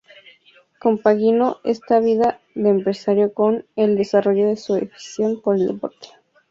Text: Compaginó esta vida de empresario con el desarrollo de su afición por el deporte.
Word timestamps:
Compaginó 0.79 1.57
esta 1.63 1.99
vida 1.99 2.41
de 2.55 2.71
empresario 2.71 3.35
con 3.35 3.67
el 3.75 3.95
desarrollo 3.95 4.47
de 4.47 4.57
su 4.57 4.73
afición 4.73 5.39
por 5.43 5.57
el 5.57 5.67
deporte. 5.67 6.07